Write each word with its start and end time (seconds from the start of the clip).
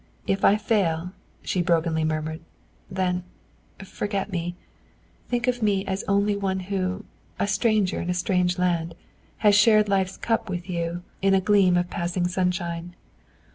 If 0.25 0.43
I 0.43 0.57
fail," 0.57 1.11
she 1.43 1.61
brokenly 1.61 2.03
murmured, 2.03 2.39
"then, 2.89 3.23
forget 3.83 4.31
me 4.31 4.55
think 5.29 5.45
of 5.47 5.61
me 5.61 5.85
as 5.85 6.03
only 6.07 6.35
one 6.35 6.59
who, 6.61 7.05
a 7.37 7.45
stranger 7.47 8.01
in 8.01 8.09
a 8.09 8.15
strange 8.15 8.57
land, 8.57 8.95
has 9.45 9.53
shared 9.53 9.87
Life's 9.87 10.17
cup 10.17 10.49
with 10.49 10.67
you, 10.67 11.03
in 11.21 11.35
a 11.35 11.39
gleam 11.39 11.77
of 11.77 11.91
passing 11.91 12.27
sunshine." 12.27 12.95